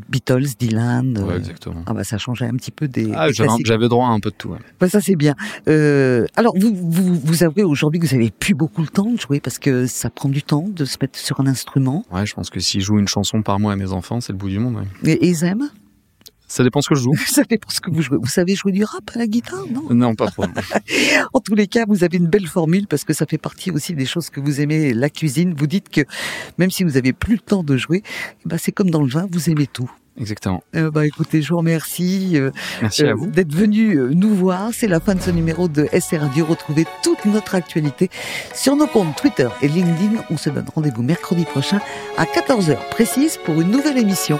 Beatles, 0.09 0.55
Dylan. 0.59 1.17
Ouais, 1.17 1.37
exactement. 1.37 1.83
Ah 1.85 1.93
bah 1.93 2.03
ça 2.03 2.17
changeait 2.17 2.45
un 2.45 2.55
petit 2.55 2.71
peu 2.71 2.87
des. 2.87 3.11
Ah, 3.13 3.27
j'avais 3.31 3.87
droit 3.87 4.07
à 4.07 4.11
un 4.11 4.19
peu 4.19 4.31
de 4.31 4.35
tout. 4.35 4.49
Ouais. 4.49 4.59
Bah 4.79 4.89
ça 4.89 5.01
c'est 5.01 5.15
bien. 5.15 5.35
Euh, 5.67 6.25
alors 6.35 6.57
vous, 6.57 6.73
vous 6.73 7.19
vous 7.19 7.43
avouez 7.43 7.63
aujourd'hui 7.63 7.99
que 7.99 8.07
vous 8.07 8.15
avez 8.15 8.31
plus 8.31 8.53
beaucoup 8.53 8.81
le 8.81 8.87
temps 8.87 9.11
de 9.11 9.19
jouer 9.19 9.39
parce 9.39 9.59
que 9.59 9.85
ça 9.85 10.09
prend 10.09 10.29
du 10.29 10.43
temps 10.43 10.67
de 10.67 10.85
se 10.85 10.97
mettre 11.01 11.19
sur 11.19 11.39
un 11.39 11.47
instrument. 11.47 12.05
Ouais, 12.11 12.25
je 12.25 12.33
pense 12.33 12.49
que 12.49 12.59
si 12.59 12.79
je 12.79 12.85
joue 12.85 12.99
une 12.99 13.07
chanson 13.07 13.41
par 13.41 13.59
mois 13.59 13.73
à 13.73 13.75
mes 13.75 13.91
enfants, 13.91 14.21
c'est 14.21 14.33
le 14.33 14.37
bout 14.37 14.49
du 14.49 14.59
monde. 14.59 14.75
Ouais. 14.75 15.11
Et 15.13 15.27
ils 15.27 15.43
aiment 15.43 15.69
ça 16.47 16.63
dépend 16.63 16.81
ce 16.81 16.89
que 16.89 16.95
je 16.95 17.01
joue. 17.01 17.15
Ça 17.27 17.43
dépend 17.43 17.69
ce 17.69 17.81
que 17.81 17.89
vous 17.89 18.01
jouez. 18.01 18.17
Vous 18.17 18.27
savez 18.27 18.55
jouer 18.55 18.71
du 18.71 18.83
rap 18.83 19.11
à 19.13 19.19
la 19.19 19.27
guitare, 19.27 19.65
non 19.69 19.93
Non, 19.93 20.15
pas 20.15 20.27
trop. 20.27 20.45
en 21.33 21.39
tous 21.39 21.55
les 21.55 21.67
cas, 21.67 21.85
vous 21.87 22.03
avez 22.03 22.17
une 22.17 22.27
belle 22.27 22.47
formule 22.47 22.87
parce 22.87 23.03
que 23.03 23.13
ça 23.13 23.25
fait 23.25 23.37
partie 23.37 23.71
aussi 23.71 23.93
des 23.93 24.05
choses 24.05 24.29
que 24.29 24.39
vous 24.39 24.61
aimez, 24.61 24.93
la 24.93 25.09
cuisine. 25.09 25.53
Vous 25.57 25.67
dites 25.67 25.89
que 25.89 26.01
même 26.57 26.71
si 26.71 26.83
vous 26.83 26.97
avez 26.97 27.13
plus 27.13 27.33
le 27.33 27.39
temps 27.39 27.63
de 27.63 27.77
jouer, 27.77 28.03
bah 28.45 28.57
c'est 28.57 28.71
comme 28.71 28.89
dans 28.89 29.01
le 29.01 29.09
vin, 29.09 29.27
vous 29.31 29.49
aimez 29.49 29.67
tout. 29.67 29.89
Exactement. 30.17 30.63
Euh, 30.75 30.91
bah 30.91 31.05
écoutez, 31.05 31.41
je 31.41 31.49
vous 31.49 31.57
remercie. 31.57 32.33
Euh, 32.35 32.51
Merci 32.81 33.03
à 33.03 33.07
euh, 33.07 33.15
vous 33.15 33.27
d'être 33.27 33.53
venu 33.53 33.97
nous 34.15 34.33
voir. 34.33 34.69
C'est 34.71 34.87
la 34.87 34.99
fin 34.99 35.15
de 35.15 35.21
ce 35.21 35.31
numéro 35.31 35.67
de 35.67 35.87
SR 35.91 36.21
Radio. 36.21 36.45
Retrouvez 36.45 36.85
toute 37.03 37.25
notre 37.25 37.55
actualité 37.55 38.09
sur 38.53 38.75
nos 38.75 38.87
comptes 38.87 39.15
Twitter 39.17 39.49
et 39.61 39.67
LinkedIn. 39.67 40.23
On 40.29 40.37
se 40.37 40.49
donne 40.49 40.65
rendez-vous 40.73 41.03
mercredi 41.03 41.43
prochain 41.43 41.81
à 42.17 42.23
14h 42.23 42.77
précise 42.91 43.37
pour 43.43 43.59
une 43.59 43.71
nouvelle 43.71 43.97
émission. 43.97 44.39